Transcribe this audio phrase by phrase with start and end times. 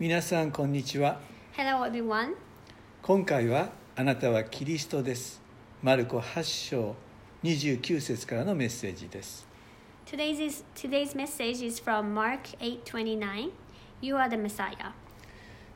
[0.00, 1.18] 皆さんこんにちは
[1.56, 2.36] Hello, everyone.
[3.02, 5.42] 今回はあなたはキリストです
[5.82, 6.94] マルコ8章
[7.42, 9.44] 29節からのメッセージです
[10.06, 13.50] Today's, is, today's message is from Mark 8:29.
[14.00, 14.92] You are the Messiah.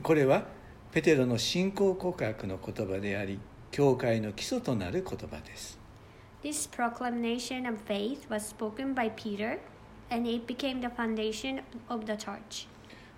[0.00, 0.46] これは
[0.92, 3.40] ペテロの信仰告白の言葉であり
[3.72, 5.76] 教会の基礎となる言葉です
[6.44, 9.58] This proclamation of faith was spoken by Peter,
[10.08, 12.68] and it became the foundation of the church.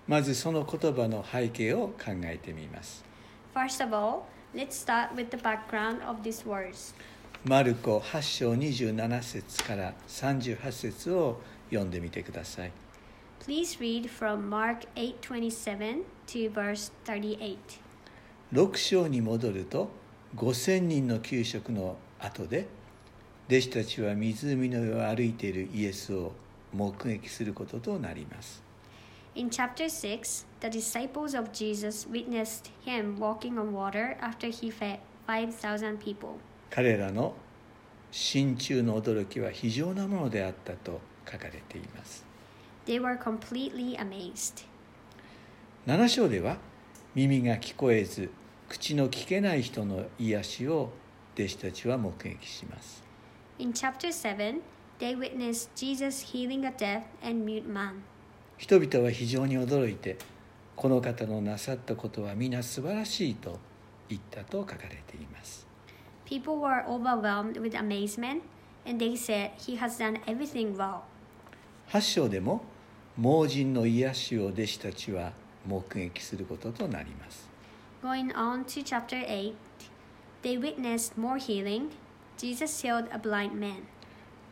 [0.07, 3.03] まずその言葉の背景を考えてみます
[3.53, 4.21] First of all,
[4.53, 6.93] let's start with the background of these words.
[7.43, 11.39] マルコ8章27節から38節を
[11.69, 12.71] 読んでみてください
[13.45, 17.57] Please read from Mark 8:27 to verse 38.
[18.53, 19.89] 6章に戻ると
[20.35, 22.67] 5,000人の給食の後で
[23.49, 26.33] 弟子たちは湖の上を歩いているイエスを
[26.73, 28.66] 目撃することとなります
[29.37, 34.99] In chapter 6, the disciples of Jesus witnessed him walking on water after he fed
[35.27, 36.39] 5,000 people.
[36.71, 37.35] 彼らの
[38.09, 40.99] 心中の驚きは非常なものであったと
[41.31, 42.25] 書かれています
[42.87, 44.65] They were completely amazed.
[45.85, 46.57] 7章では
[47.13, 48.31] 耳が聞こえず
[48.67, 50.89] 口の聞けない人の癒しを
[51.35, 53.03] 弟子たちは目撃します
[53.59, 54.61] In chapter 7,
[54.97, 58.01] they witnessed Jesus healing a deaf and mute man.
[58.57, 60.17] 人々は非常に驚いて
[60.75, 63.59] この方のなさったことは皆素晴らしいと
[64.09, 65.67] 言ったと書かれています
[66.25, 68.41] People were overwhelmed with amazement,
[68.85, 71.03] and they said, He has done everything well.
[71.89, 72.63] 8章でも
[73.17, 75.31] 盲人の癒しを弟子たちは
[75.65, 77.49] 目撃することとなります
[78.03, 79.53] Going on to chapter 8,
[80.43, 81.89] they witnessed more healing.
[82.37, 83.83] Jesus healed a blind man.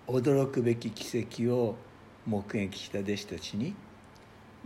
[0.08, 1.76] 驚くべき奇跡を
[2.26, 3.76] 目撃した弟子たちに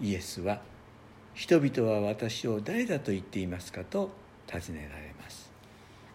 [0.02, 0.62] イエスは
[1.34, 4.10] 「人々は私を誰だと言っていますか?」と
[4.48, 5.50] 尋ねられます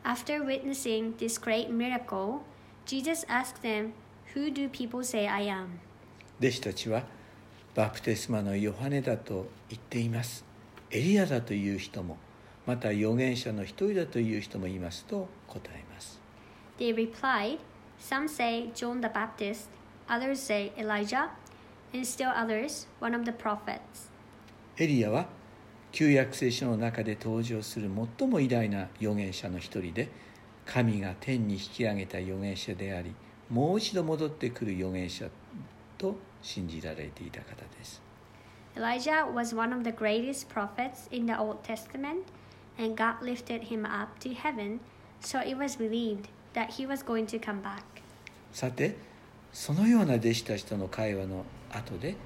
[0.04, 2.40] After witnessing this great miracle,
[2.86, 3.92] Jesus asked them,
[4.34, 5.66] Who do people say I am?
[6.40, 7.04] 弟子たちは
[7.74, 10.44] バプテスマのヨハネだと言っています
[10.90, 12.18] エリアだという人も
[12.66, 16.20] また預言者の一人だという人もいますと答えます
[16.78, 17.58] They replied,
[17.98, 19.68] Some say John the Baptist,
[20.08, 21.30] others say Elijah,
[21.94, 24.10] and still others, one of the prophets.
[24.76, 25.26] エリアは
[25.92, 27.88] 旧約聖書の中で登場する
[28.18, 30.08] 最も偉大な預言者の一人で
[30.66, 33.14] 神が天に引き上げた預言者であり
[33.48, 35.26] もう一度戻ってくる預言者
[35.96, 38.02] と信じられていた方です
[38.74, 42.24] Elijah was one of the greatest prophets in the Old Testament,
[42.76, 44.80] and God lifted him up to heaven,
[45.20, 47.84] so it was believed that he was going to come back.
[48.52, 48.96] さて
[49.52, 51.44] そのような弟子たちとの会話の
[51.74, 52.16] 後で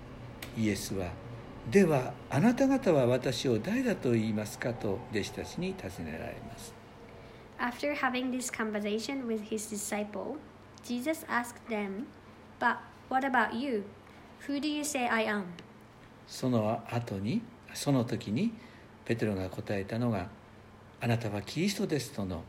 [0.56, 1.10] イエスは
[1.70, 6.74] 「ではあなた方は私を誰だと言いますか?」と弟子たちに尋ねられます
[7.58, 10.36] After having this conversation with his disciple,
[10.84, 12.04] Jesus asked them,
[12.60, 12.76] But
[13.08, 13.84] what about you?
[14.46, 15.42] Who do you say I am?
[16.26, 17.42] その後に
[17.74, 18.52] その時に
[19.04, 20.28] ペテロが答えたのが
[21.00, 22.44] 「あなたはキリストです」との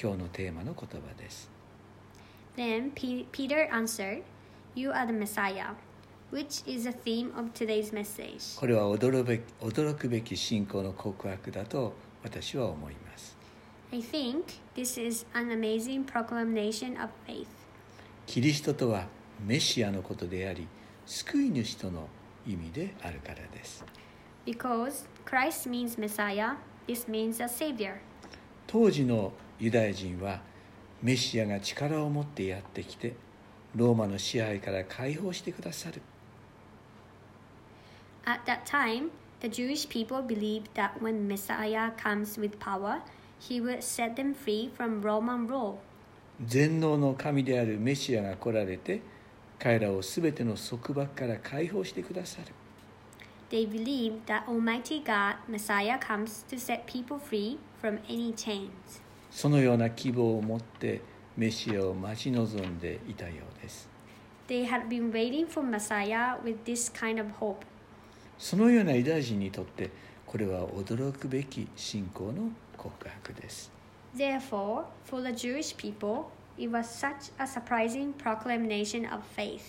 [0.00, 1.50] 今日のテーマの言葉です
[2.56, 4.22] Then Pe- Peter answered,
[4.74, 5.74] You are the Messiah,
[6.32, 8.58] which is the theme of today's message.
[8.58, 11.92] これは驚くべき驚くべき信仰の告白だと
[12.22, 13.36] 私は思います
[13.92, 14.44] I think
[14.76, 17.46] this is an amazing proclamation of faith.
[18.26, 19.06] キリストとは
[19.44, 20.68] メシアのことであり
[21.06, 22.08] 救い主との
[22.46, 23.84] 意味であるからです
[24.46, 27.94] Because Christ means Messiah, this means a Savior.
[28.66, 30.40] 当時のユダヤ人は
[31.02, 33.14] メシアが力を持ってやってきて
[33.74, 36.02] ローマの支配から解放してくださる
[38.25, 39.11] At that time,
[39.41, 43.01] the Jewish people believed that when Messiah comes with power,
[43.39, 45.79] he would set them free from Roman rule.
[46.45, 49.01] 全能の神であるメシアが来られて
[49.57, 52.47] 彼らを全ての束縛から解放してくださる
[53.49, 59.01] They believed that Almighty God, Messiah, comes to set people free from any chains.
[59.31, 61.01] そのような希望を持って
[61.37, 63.87] メシアを待ち望んでいたようです
[64.47, 67.65] They had been waiting for Messiah with this kind of hope.
[68.40, 69.90] そのようなユダヤ人にとって
[70.26, 73.70] これは驚くべき信仰の告白です
[74.16, 76.24] Therefore, for the Jewish people,
[76.58, 79.60] it was such a surprising proclamation of faith.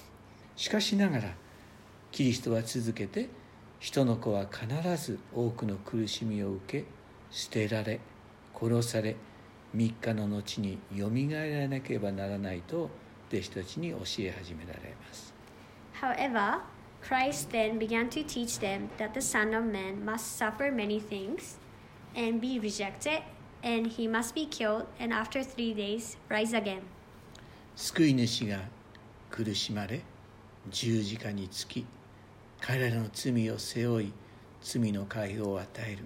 [0.55, 1.33] しかしながら
[2.11, 3.27] キリストは続けて
[3.79, 4.65] 人の子は必
[4.95, 6.85] ず多くの苦しみを受け
[7.29, 7.99] 捨てられ
[8.57, 9.17] 殺され
[9.75, 12.89] 3日の後によみがえらなければならないと
[13.29, 15.33] 弟子たちに教え始められます
[16.01, 16.59] However,
[17.01, 21.57] Christ then began to teach them that the Son of Man must suffer many things
[22.15, 23.23] and be rejected,
[23.63, 26.81] and he must be killed, and after three days rise again.
[27.75, 28.59] 救い主が
[29.29, 30.01] 苦しまれ
[30.69, 31.85] 十字架につき
[32.59, 34.13] 彼らの罪を背負い
[34.61, 36.05] 罪の解放を与える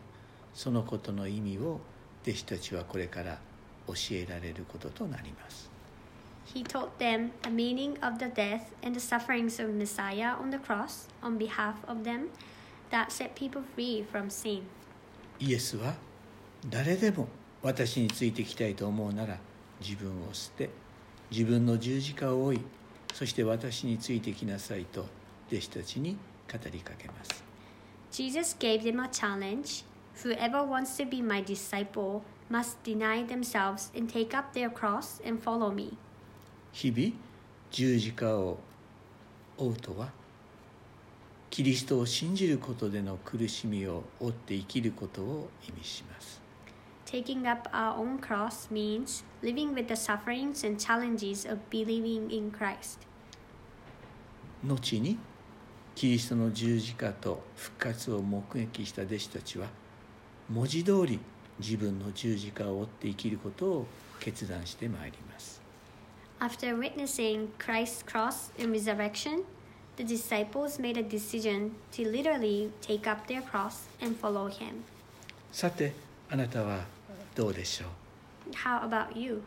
[0.53, 1.81] そのことの意味を
[2.23, 3.39] 弟子たちはこれから
[3.87, 5.74] 教えられることとなります
[6.52, 10.58] He taught them the meaning of the death and the sufferings of Messiah on the
[10.58, 12.30] cross on behalf of them
[12.90, 14.62] that set people free from sin.
[15.38, 15.94] イエスは
[16.68, 17.28] 誰でも
[17.62, 19.38] 私についてきたいと思うなら
[19.80, 20.68] 自分を捨て
[21.30, 22.60] 自分の十字架を追い
[23.14, 25.06] そして私についてきなさいと
[25.50, 26.18] 弟子たちに
[26.50, 27.42] 語りかけます
[28.10, 29.84] Jesus gave them a challenge
[30.22, 35.42] Whoever wants to be my disciple must deny themselves and take up their cross and
[35.42, 35.96] follow me.
[36.75, 37.13] 日々
[37.71, 38.57] 十字架を
[39.57, 40.09] 追うとは
[41.49, 46.41] キリストを信じることでの苦しみを追って生きることを意味します
[47.05, 52.51] Taking up our own cross means living with the sufferings and challenges of believing in
[52.51, 52.99] Christ.
[54.61, 55.17] 後に
[55.95, 59.67] キリストの十字架と復活を目撃した弟子たちは
[60.49, 61.21] 文字通り
[61.57, 63.87] 自分の十字架を追って生きることを
[64.19, 65.64] 決断してまいります
[66.39, 69.45] After witnessing Christ's cross and resurrection,
[69.95, 74.83] the disciples made a decision to literally take up their cross and follow him.
[75.51, 75.93] さて
[76.29, 76.83] あなたは
[77.33, 79.41] どうでしょう How about you?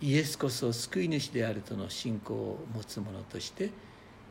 [0.00, 3.70] イエスこそ救い主であるとの信仰を持つ者として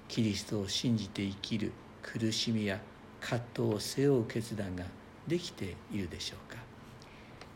[0.07, 2.79] キリストを信じて生きる苦しみや
[3.21, 4.85] 葛藤を背負う決断が
[5.27, 6.62] できているでしょうか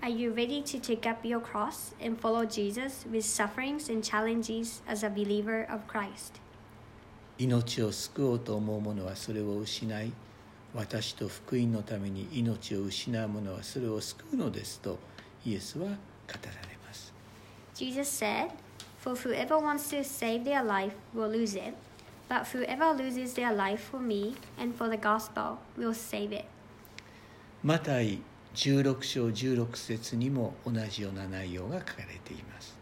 [0.02, 4.82] Are you ready to take up your cross and follow Jesus with sufferings and challenges
[4.88, 6.40] as a believer of Christ?
[7.38, 10.12] 命を救おうと思う者はそれを失い
[10.74, 14.98] 私と福音のために命を失う者はそれを救うのですと
[15.44, 15.96] イエスは語ら
[16.68, 17.12] れます
[17.74, 18.50] Jesus said,
[19.00, 21.74] For whoever wants to save their life will lose it,
[22.28, 26.44] but whoever loses their life for me and for the gospel will save it.
[27.62, 28.18] マタイ
[28.55, 32.77] 16章16節にも同じような内容が書かれています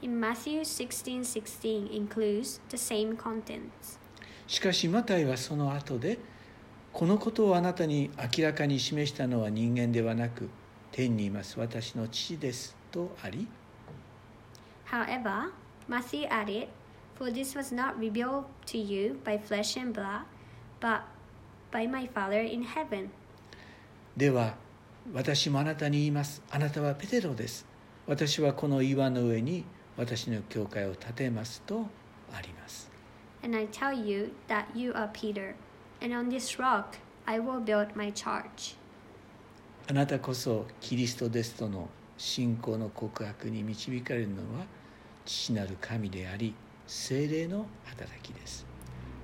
[0.00, 3.98] In Matthew 16 16 includes the same contents.
[4.46, 6.18] しかしマタイはその後で
[6.92, 10.48] このことをあなたに明らかに示したのは人間ではなく
[10.92, 13.46] 天にいます私の父ですとあり
[14.90, 15.52] However,
[15.86, 16.68] Matthew added,
[17.14, 20.22] For this was not revealed to you by flesh and blood,
[20.80, 21.02] but
[21.70, 23.10] by my Father in heaven.
[24.16, 24.54] では
[25.14, 27.66] 私もあなたに言いますあなたはペテロです
[28.06, 29.64] 私はこの岩の上に
[29.96, 31.86] 私の教会を建てますと
[32.32, 32.90] あります
[33.42, 35.54] And I tell you that you are Peter,
[36.02, 38.76] and on this rock I will build my church.
[39.88, 41.88] あなたこそキリストですとの
[42.18, 44.66] 信仰の告白に導かれるのは
[45.24, 46.54] 父なる神であり
[46.86, 48.66] 精霊の働きです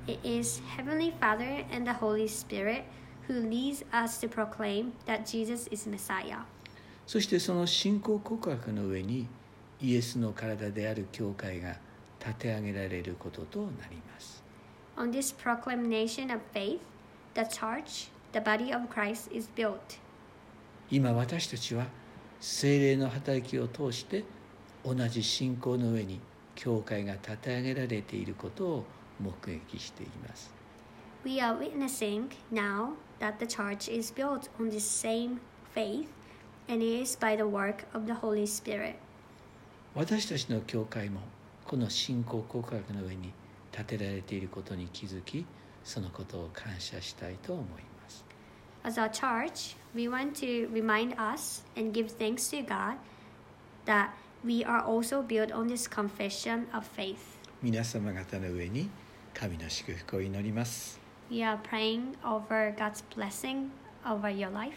[0.07, 2.85] It is Heavenly Father and the Holy Spirit
[3.29, 6.45] who leads us to proclaim that Jesus is Messiah.
[7.07, 9.27] そしてその信仰告白の上に
[9.81, 11.77] イエスの体である教会が
[12.19, 14.43] 立て上げられることとなります
[14.97, 16.79] On this proclamation of faith,
[17.35, 19.99] the church, the body of Christ, is built.
[20.91, 21.87] 今私たちは
[22.41, 24.25] 精霊の働きを通して
[24.85, 26.21] 同じ信仰の上に
[26.55, 28.85] 教会が立て上げられていることを
[29.21, 30.54] 目撃しています
[31.25, 35.41] We are witnessing now that the church is built on this same
[35.75, 36.13] faith,
[36.69, 38.97] and it is by the work of the Holy Spirit.
[39.95, 41.21] 私たちの教会も
[41.65, 43.33] この信仰告白の上に
[43.73, 45.47] 立てられていることに気づき
[45.83, 47.67] そのことを感謝したいと思い
[48.03, 48.25] ます
[48.83, 52.99] As a church, we want to remind us and give thanks to God
[53.87, 54.11] that
[54.45, 57.17] we are also built on this confession of faith.
[57.63, 58.91] 皆様方の上に
[59.33, 63.73] 神の祝福を祈ります Are praying over God's blessing
[64.07, 64.75] over your life.